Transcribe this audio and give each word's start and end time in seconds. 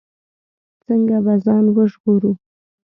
څنګه 0.83 1.17
به 1.25 1.33
ځان 1.45 1.65
ژغورو. 1.91 2.31